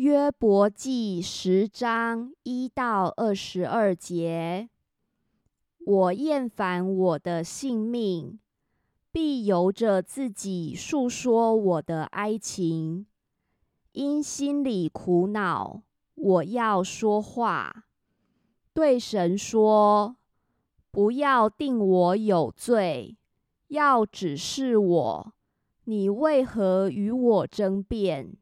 [0.00, 4.68] 约伯记十章一到二十二节：
[5.84, 8.38] 我厌烦我的性命，
[9.10, 13.06] 必由着自己诉说我的哀情。
[13.90, 15.82] 因心里苦恼，
[16.14, 17.86] 我要说话，
[18.72, 20.14] 对神说：
[20.92, 23.16] 不要定我有罪，
[23.66, 25.32] 要指示我，
[25.86, 28.36] 你为何与我争辩？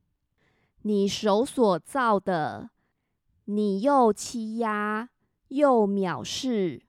[0.87, 2.71] 你手所造的，
[3.47, 5.11] 你又欺压
[5.49, 6.87] 又藐视，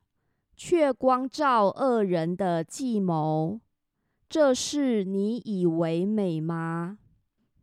[0.55, 3.59] 却光照恶人的计谋，
[4.29, 6.99] 这是你以为美吗？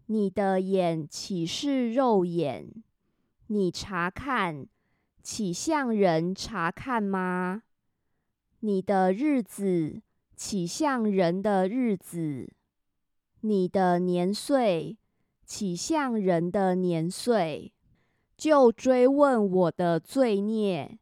[0.07, 2.83] 你的眼岂是肉眼？
[3.47, 4.67] 你查看，
[5.23, 7.63] 岂像人查看吗？
[8.59, 10.03] 你的日子
[10.35, 12.53] 岂像人的日子？
[13.43, 14.99] 你的年岁？
[15.47, 17.73] 岂像人的年岁，
[18.37, 20.99] 就追问我的罪孽，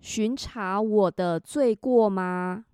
[0.00, 2.66] 巡查我的罪过吗？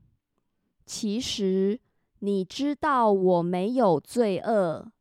[0.84, 1.80] 其实
[2.18, 4.92] 你知道我没有罪恶，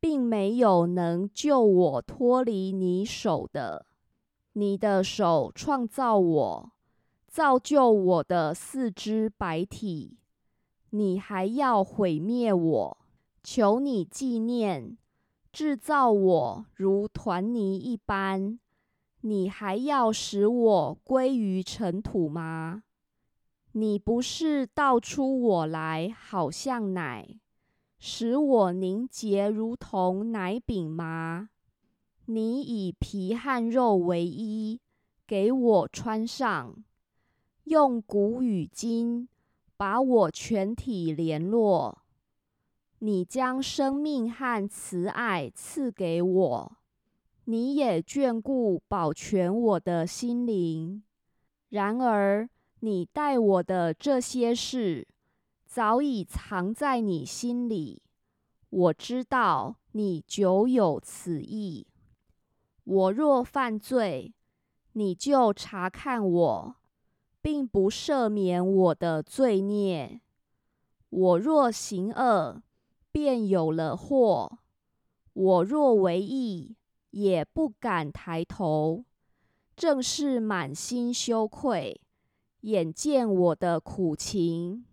[0.00, 3.86] 并没有能救我脱离你手的。
[4.54, 6.72] 你的手创造我，
[7.26, 10.18] 造就我的四肢百体，
[10.90, 12.98] 你还要毁灭我？
[13.42, 14.98] 求你纪念。
[15.52, 18.58] 制造我如团泥一般，
[19.20, 22.84] 你还要使我归于尘土吗？
[23.72, 27.38] 你不是倒出我来，好像奶，
[27.98, 31.50] 使我凝结如同奶饼吗？
[32.24, 34.80] 你以皮和肉为衣，
[35.26, 36.82] 给我穿上，
[37.64, 39.28] 用骨与筋
[39.76, 42.01] 把我全体联络。
[43.04, 46.76] 你将生命和慈爱赐给我，
[47.46, 51.02] 你也眷顾保全我的心灵。
[51.70, 55.08] 然而，你待我的这些事，
[55.66, 58.04] 早已藏在你心里。
[58.70, 61.88] 我知道你久有此意。
[62.84, 64.32] 我若犯罪，
[64.92, 66.76] 你就查看我，
[67.40, 70.20] 并不赦免我的罪孽。
[71.10, 72.62] 我若行恶，
[73.12, 74.58] 便有了祸。
[75.34, 76.76] 我若为义，
[77.10, 79.04] 也不敢抬头，
[79.76, 82.00] 正是满心羞愧，
[82.62, 84.84] 眼见我的苦情。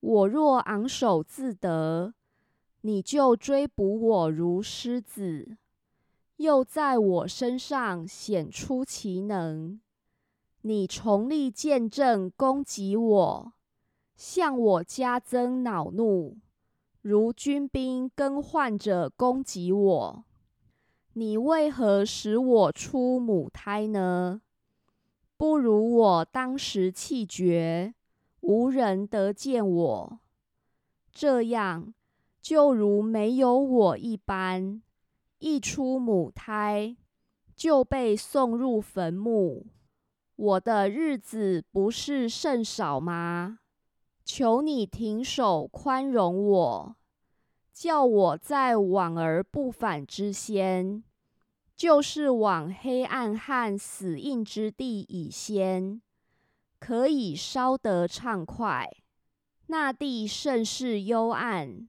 [0.00, 2.14] 我若昂首自得，
[2.82, 5.56] 你就追捕我如狮子，
[6.36, 9.80] 又在我身上显出奇能。
[10.62, 13.52] 你重力见证攻击我，
[14.16, 16.38] 向我加增恼怒。
[17.08, 20.24] 如军兵更换着攻击我，
[21.12, 24.42] 你为何使我出母胎呢？
[25.36, 27.94] 不如我当时气绝，
[28.40, 30.18] 无人得见我，
[31.12, 31.94] 这样
[32.42, 34.82] 就如没有我一般。
[35.38, 36.96] 一出母胎
[37.54, 39.66] 就被送入坟墓，
[40.34, 43.60] 我的日子不是甚少吗？
[44.24, 46.95] 求你停手，宽容我，
[47.78, 51.04] 叫我在往而不返之先，
[51.76, 56.00] 就是往黑暗和死印之地以先，
[56.80, 58.90] 可以稍得畅快。
[59.66, 61.86] 那地甚是幽暗，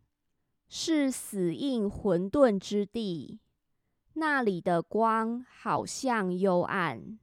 [0.68, 3.40] 是死印混沌之地，
[4.16, 7.18] 那里的光好像幽暗。